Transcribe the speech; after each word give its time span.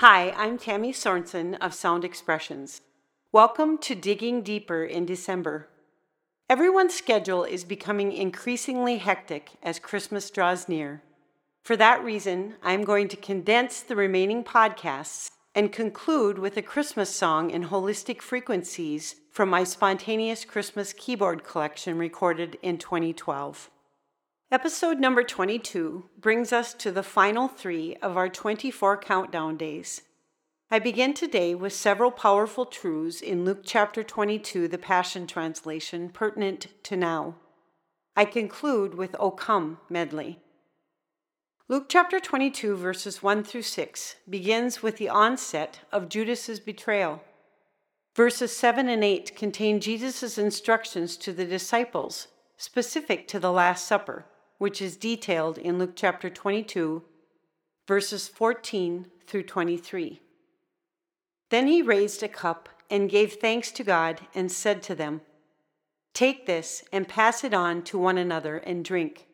Hi, 0.00 0.30
I'm 0.30 0.56
Tammy 0.56 0.94
Sorensen 0.94 1.58
of 1.60 1.74
Sound 1.74 2.06
Expressions. 2.06 2.80
Welcome 3.32 3.76
to 3.82 3.94
Digging 3.94 4.40
Deeper 4.40 4.82
in 4.82 5.04
December. 5.04 5.68
Everyone's 6.48 6.94
schedule 6.94 7.44
is 7.44 7.64
becoming 7.64 8.10
increasingly 8.10 8.96
hectic 8.96 9.50
as 9.62 9.78
Christmas 9.78 10.30
draws 10.30 10.70
near. 10.70 11.02
For 11.64 11.76
that 11.76 12.02
reason, 12.02 12.54
I'm 12.62 12.82
going 12.82 13.08
to 13.08 13.16
condense 13.18 13.82
the 13.82 13.94
remaining 13.94 14.42
podcasts 14.42 15.32
and 15.54 15.70
conclude 15.70 16.38
with 16.38 16.56
a 16.56 16.62
Christmas 16.62 17.14
song 17.14 17.50
in 17.50 17.64
holistic 17.64 18.22
frequencies 18.22 19.16
from 19.30 19.50
my 19.50 19.64
spontaneous 19.64 20.46
Christmas 20.46 20.94
keyboard 20.94 21.44
collection 21.44 21.98
recorded 21.98 22.56
in 22.62 22.78
2012. 22.78 23.68
Episode 24.52 24.98
number 24.98 25.22
22 25.22 26.06
brings 26.18 26.52
us 26.52 26.74
to 26.74 26.90
the 26.90 27.04
final 27.04 27.46
three 27.46 27.94
of 28.02 28.16
our 28.16 28.28
24 28.28 28.96
countdown 28.96 29.56
days. 29.56 30.02
I 30.72 30.80
begin 30.80 31.14
today 31.14 31.54
with 31.54 31.72
several 31.72 32.10
powerful 32.10 32.66
truths 32.66 33.20
in 33.20 33.44
Luke 33.44 33.60
chapter 33.62 34.02
22, 34.02 34.66
the 34.66 34.76
Passion 34.76 35.28
Translation, 35.28 36.08
pertinent 36.08 36.66
to 36.82 36.96
now. 36.96 37.36
I 38.16 38.24
conclude 38.24 38.96
with 38.96 39.14
O 39.20 39.30
Come 39.30 39.78
medley. 39.88 40.40
Luke 41.68 41.86
chapter 41.88 42.18
22, 42.18 42.74
verses 42.74 43.22
1 43.22 43.44
through 43.44 43.62
6, 43.62 44.16
begins 44.28 44.82
with 44.82 44.96
the 44.96 45.08
onset 45.08 45.78
of 45.92 46.08
Judas's 46.08 46.58
betrayal. 46.58 47.22
Verses 48.16 48.56
7 48.56 48.88
and 48.88 49.04
8 49.04 49.36
contain 49.36 49.78
Jesus' 49.78 50.38
instructions 50.38 51.16
to 51.18 51.32
the 51.32 51.44
disciples, 51.44 52.26
specific 52.56 53.28
to 53.28 53.38
the 53.38 53.52
Last 53.52 53.86
Supper 53.86 54.26
which 54.60 54.82
is 54.82 54.98
detailed 54.98 55.56
in 55.56 55.78
Luke 55.78 55.94
chapter 55.96 56.28
22, 56.28 57.02
verses 57.88 58.28
14 58.28 59.06
through 59.26 59.42
23. 59.42 60.20
Then 61.48 61.66
he 61.66 61.80
raised 61.80 62.22
a 62.22 62.28
cup 62.28 62.68
and 62.90 63.08
gave 63.08 63.32
thanks 63.32 63.70
to 63.70 63.82
God 63.82 64.20
and 64.34 64.52
said 64.52 64.82
to 64.82 64.94
them, 64.94 65.22
Take 66.12 66.44
this 66.44 66.84
and 66.92 67.08
pass 67.08 67.42
it 67.42 67.54
on 67.54 67.80
to 67.84 67.98
one 67.98 68.18
another 68.18 68.58
and 68.58 68.84
drink. 68.84 69.28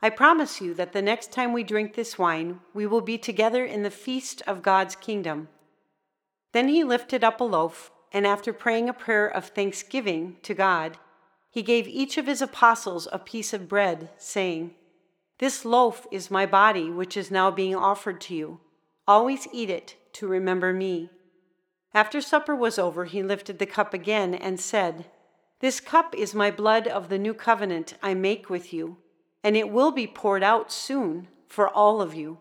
I 0.00 0.08
promise 0.08 0.58
you 0.62 0.72
that 0.72 0.94
the 0.94 1.02
next 1.02 1.32
time 1.32 1.52
we 1.52 1.62
drink 1.62 1.92
this 1.92 2.18
wine, 2.18 2.60
we 2.72 2.86
will 2.86 3.02
be 3.02 3.18
together 3.18 3.62
in 3.62 3.82
the 3.82 3.90
feast 3.90 4.40
of 4.46 4.62
God's 4.62 4.96
kingdom. 4.96 5.48
Then 6.54 6.68
he 6.68 6.82
lifted 6.82 7.22
up 7.22 7.42
a 7.42 7.44
loaf, 7.44 7.90
and 8.10 8.26
after 8.26 8.54
praying 8.54 8.88
a 8.88 8.94
prayer 8.94 9.28
of 9.28 9.48
thanksgiving 9.48 10.38
to 10.44 10.54
God, 10.54 10.96
he 11.50 11.62
gave 11.62 11.88
each 11.88 12.18
of 12.18 12.26
his 12.26 12.42
apostles 12.42 13.08
a 13.12 13.18
piece 13.18 13.52
of 13.52 13.68
bread, 13.68 14.10
saying, 14.18 14.74
This 15.38 15.64
loaf 15.64 16.06
is 16.10 16.30
my 16.30 16.46
body, 16.46 16.90
which 16.90 17.16
is 17.16 17.30
now 17.30 17.50
being 17.50 17.74
offered 17.74 18.20
to 18.22 18.34
you. 18.34 18.60
Always 19.08 19.48
eat 19.52 19.70
it 19.70 19.96
to 20.14 20.26
remember 20.26 20.72
me. 20.72 21.10
After 21.94 22.20
supper 22.20 22.54
was 22.54 22.78
over, 22.78 23.06
he 23.06 23.22
lifted 23.22 23.58
the 23.58 23.66
cup 23.66 23.94
again 23.94 24.34
and 24.34 24.60
said, 24.60 25.06
This 25.60 25.80
cup 25.80 26.14
is 26.14 26.34
my 26.34 26.50
blood 26.50 26.86
of 26.86 27.08
the 27.08 27.18
new 27.18 27.32
covenant 27.32 27.94
I 28.02 28.14
make 28.14 28.50
with 28.50 28.72
you, 28.72 28.98
and 29.42 29.56
it 29.56 29.70
will 29.70 29.92
be 29.92 30.06
poured 30.06 30.42
out 30.42 30.70
soon 30.70 31.28
for 31.48 31.68
all 31.68 32.02
of 32.02 32.14
you. 32.14 32.38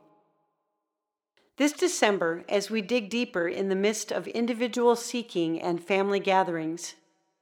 This 1.57 1.71
December, 1.71 2.43
as 2.49 2.69
we 2.69 2.81
dig 2.81 3.09
deeper 3.09 3.47
in 3.47 3.69
the 3.69 3.75
midst 3.75 4.11
of 4.11 4.27
individual 4.27 4.97
seeking 4.97 5.61
and 5.61 5.81
family 5.81 6.19
gatherings, 6.19 6.95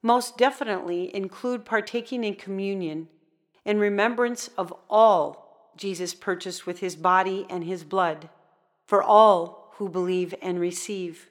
most 0.04 0.36
definitely 0.36 1.12
include 1.16 1.64
partaking 1.64 2.24
in 2.24 2.34
communion 2.34 3.08
in 3.64 3.78
remembrance 3.78 4.50
of 4.58 4.72
all 4.90 5.72
Jesus 5.78 6.12
purchased 6.12 6.66
with 6.66 6.80
his 6.80 6.94
body 6.94 7.46
and 7.48 7.64
his 7.64 7.84
blood 7.84 8.28
for 8.86 9.02
all 9.02 9.72
who 9.78 9.88
believe 9.88 10.34
and 10.42 10.60
receive. 10.60 11.30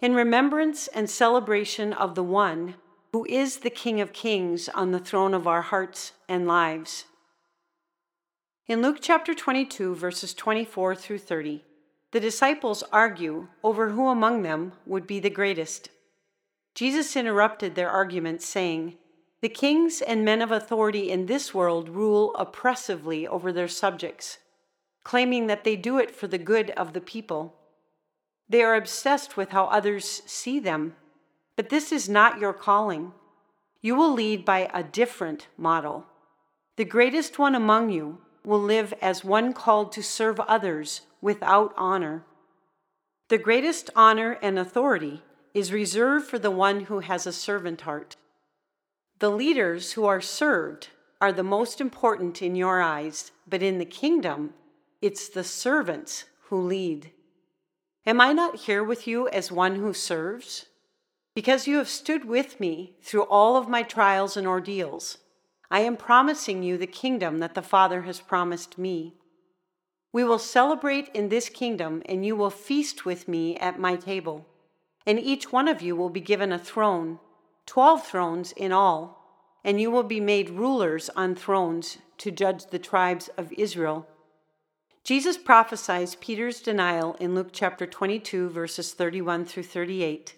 In 0.00 0.14
remembrance 0.14 0.88
and 0.88 1.08
celebration 1.08 1.92
of 1.92 2.16
the 2.16 2.24
one 2.24 2.74
who 3.12 3.24
is 3.26 3.58
the 3.58 3.70
King 3.70 4.00
of 4.00 4.12
Kings 4.12 4.68
on 4.70 4.90
the 4.90 4.98
throne 4.98 5.32
of 5.32 5.46
our 5.46 5.62
hearts 5.62 6.12
and 6.28 6.46
lives. 6.46 7.04
In 8.66 8.82
Luke 8.82 8.98
chapter 9.00 9.32
22, 9.32 9.94
verses 9.94 10.34
24 10.34 10.96
through 10.96 11.18
30, 11.18 11.64
the 12.10 12.18
disciples 12.18 12.82
argue 12.92 13.46
over 13.62 13.90
who 13.90 14.08
among 14.08 14.42
them 14.42 14.72
would 14.86 15.06
be 15.06 15.20
the 15.20 15.30
greatest. 15.30 15.88
Jesus 16.76 17.16
interrupted 17.16 17.74
their 17.74 17.88
argument, 17.88 18.42
saying, 18.42 18.98
The 19.40 19.48
kings 19.48 20.02
and 20.02 20.26
men 20.26 20.42
of 20.42 20.52
authority 20.52 21.10
in 21.10 21.24
this 21.24 21.54
world 21.54 21.88
rule 21.88 22.34
oppressively 22.36 23.26
over 23.26 23.50
their 23.50 23.66
subjects, 23.66 24.36
claiming 25.02 25.46
that 25.46 25.64
they 25.64 25.74
do 25.74 25.98
it 25.98 26.14
for 26.14 26.26
the 26.26 26.36
good 26.36 26.70
of 26.72 26.92
the 26.92 27.00
people. 27.00 27.56
They 28.46 28.62
are 28.62 28.74
obsessed 28.74 29.38
with 29.38 29.52
how 29.52 29.64
others 29.64 30.20
see 30.26 30.60
them, 30.60 30.96
but 31.56 31.70
this 31.70 31.92
is 31.92 32.10
not 32.10 32.38
your 32.40 32.52
calling. 32.52 33.12
You 33.80 33.94
will 33.94 34.12
lead 34.12 34.44
by 34.44 34.70
a 34.74 34.82
different 34.82 35.46
model. 35.56 36.04
The 36.76 36.84
greatest 36.84 37.38
one 37.38 37.54
among 37.54 37.88
you 37.88 38.18
will 38.44 38.60
live 38.60 38.92
as 39.00 39.24
one 39.24 39.54
called 39.54 39.92
to 39.92 40.02
serve 40.02 40.40
others 40.40 41.00
without 41.22 41.72
honor. 41.78 42.26
The 43.28 43.38
greatest 43.38 43.88
honor 43.96 44.38
and 44.42 44.58
authority 44.58 45.22
is 45.56 45.72
reserved 45.72 46.26
for 46.26 46.38
the 46.38 46.50
one 46.50 46.80
who 46.80 46.98
has 46.98 47.26
a 47.26 47.32
servant 47.32 47.80
heart. 47.80 48.14
The 49.20 49.30
leaders 49.30 49.92
who 49.92 50.04
are 50.04 50.20
served 50.20 50.88
are 51.18 51.32
the 51.32 51.42
most 51.42 51.80
important 51.80 52.42
in 52.42 52.54
your 52.54 52.82
eyes, 52.82 53.32
but 53.48 53.62
in 53.62 53.78
the 53.78 53.86
kingdom, 53.86 54.52
it's 55.00 55.30
the 55.30 55.42
servants 55.42 56.26
who 56.48 56.60
lead. 56.60 57.10
Am 58.04 58.20
I 58.20 58.34
not 58.34 58.56
here 58.66 58.84
with 58.84 59.06
you 59.06 59.28
as 59.28 59.50
one 59.50 59.76
who 59.76 59.94
serves? 59.94 60.66
Because 61.34 61.66
you 61.66 61.78
have 61.78 61.88
stood 61.88 62.26
with 62.26 62.60
me 62.60 62.98
through 63.02 63.22
all 63.22 63.56
of 63.56 63.66
my 63.66 63.82
trials 63.82 64.36
and 64.36 64.46
ordeals, 64.46 65.16
I 65.70 65.80
am 65.80 65.96
promising 65.96 66.62
you 66.62 66.76
the 66.76 66.86
kingdom 66.86 67.38
that 67.38 67.54
the 67.54 67.62
Father 67.62 68.02
has 68.02 68.20
promised 68.20 68.76
me. 68.76 69.14
We 70.12 70.22
will 70.22 70.38
celebrate 70.38 71.08
in 71.14 71.30
this 71.30 71.48
kingdom, 71.48 72.02
and 72.04 72.26
you 72.26 72.36
will 72.36 72.50
feast 72.50 73.06
with 73.06 73.26
me 73.26 73.56
at 73.56 73.80
my 73.80 73.96
table 73.96 74.46
and 75.06 75.20
each 75.20 75.52
one 75.52 75.68
of 75.68 75.80
you 75.80 75.94
will 75.94 76.10
be 76.10 76.20
given 76.20 76.52
a 76.52 76.58
throne, 76.58 77.18
twelve 77.64 78.06
thrones 78.06 78.52
in 78.52 78.72
all, 78.72 79.22
and 79.64 79.80
you 79.80 79.90
will 79.90 80.02
be 80.02 80.20
made 80.20 80.50
rulers 80.50 81.08
on 81.16 81.34
thrones 81.34 81.98
to 82.18 82.30
judge 82.30 82.66
the 82.66 82.78
tribes 82.78 83.28
of 83.36 83.52
Israel. 83.52 84.06
Jesus 85.04 85.38
prophesies 85.38 86.16
Peter's 86.16 86.60
denial 86.60 87.14
in 87.20 87.34
Luke 87.34 87.50
chapter 87.52 87.86
22, 87.86 88.48
verses 88.50 88.92
31 88.92 89.44
through 89.44 89.62
38. 89.62 90.34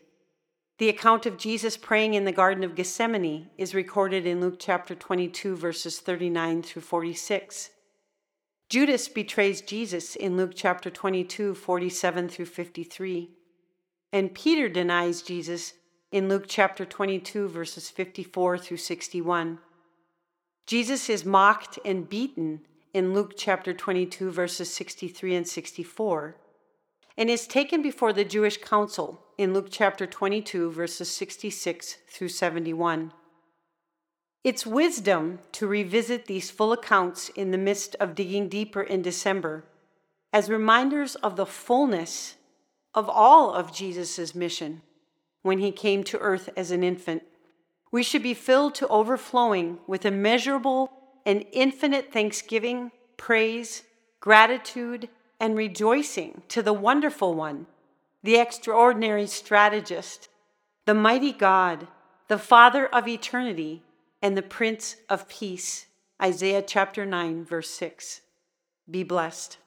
The 0.76 0.90
account 0.90 1.24
of 1.24 1.38
Jesus 1.38 1.76
praying 1.76 2.14
in 2.14 2.24
the 2.24 2.32
Garden 2.32 2.62
of 2.62 2.74
Gethsemane 2.74 3.48
is 3.56 3.74
recorded 3.74 4.26
in 4.26 4.40
Luke 4.40 4.56
chapter 4.58 4.94
22, 4.94 5.56
verses 5.56 6.00
39 6.00 6.62
through 6.62 6.82
46. 6.82 7.70
Judas 8.68 9.08
betrays 9.08 9.62
Jesus 9.62 10.14
in 10.14 10.36
Luke 10.36 10.52
chapter 10.54 10.90
22, 10.90 11.54
47 11.54 12.28
through 12.28 12.44
53. 12.44 13.30
And 14.12 14.34
Peter 14.34 14.68
denies 14.68 15.22
Jesus 15.22 15.74
in 16.10 16.28
Luke 16.28 16.44
chapter 16.48 16.84
22, 16.84 17.48
verses 17.48 17.90
54 17.90 18.58
through 18.58 18.76
61. 18.78 19.58
Jesus 20.66 21.10
is 21.10 21.24
mocked 21.24 21.78
and 21.84 22.08
beaten 22.08 22.60
in 22.94 23.12
Luke 23.12 23.34
chapter 23.36 23.74
22, 23.74 24.30
verses 24.30 24.72
63 24.72 25.36
and 25.36 25.48
64, 25.48 26.36
and 27.16 27.28
is 27.28 27.46
taken 27.46 27.82
before 27.82 28.12
the 28.12 28.24
Jewish 28.24 28.58
council 28.58 29.22
in 29.36 29.52
Luke 29.52 29.68
chapter 29.70 30.06
22, 30.06 30.70
verses 30.72 31.10
66 31.10 31.98
through 32.08 32.28
71. 32.28 33.12
It's 34.42 34.66
wisdom 34.66 35.40
to 35.52 35.66
revisit 35.66 36.26
these 36.26 36.50
full 36.50 36.72
accounts 36.72 37.28
in 37.30 37.50
the 37.50 37.58
midst 37.58 37.96
of 37.96 38.14
digging 38.14 38.48
deeper 38.48 38.82
in 38.82 39.02
December 39.02 39.64
as 40.32 40.48
reminders 40.48 41.14
of 41.16 41.36
the 41.36 41.46
fullness 41.46 42.36
of 42.94 43.08
all 43.08 43.52
of 43.52 43.72
Jesus' 43.72 44.34
mission 44.34 44.82
when 45.42 45.58
he 45.58 45.72
came 45.72 46.04
to 46.04 46.18
earth 46.18 46.50
as 46.56 46.70
an 46.70 46.82
infant. 46.82 47.22
We 47.90 48.02
should 48.02 48.22
be 48.22 48.34
filled 48.34 48.74
to 48.76 48.88
overflowing 48.88 49.78
with 49.86 50.04
immeasurable 50.04 50.92
and 51.24 51.44
infinite 51.52 52.12
thanksgiving, 52.12 52.90
praise, 53.16 53.84
gratitude, 54.20 55.08
and 55.40 55.56
rejoicing 55.56 56.42
to 56.48 56.62
the 56.62 56.72
wonderful 56.72 57.34
one, 57.34 57.66
the 58.22 58.36
extraordinary 58.36 59.26
strategist, 59.26 60.28
the 60.84 60.94
mighty 60.94 61.32
God, 61.32 61.86
the 62.28 62.38
Father 62.38 62.86
of 62.86 63.06
eternity, 63.06 63.82
and 64.20 64.36
the 64.36 64.42
Prince 64.42 64.96
of 65.08 65.28
Peace. 65.28 65.86
Isaiah 66.20 66.62
chapter 66.62 67.06
9, 67.06 67.44
verse 67.44 67.70
6. 67.70 68.22
Be 68.90 69.02
blessed. 69.02 69.58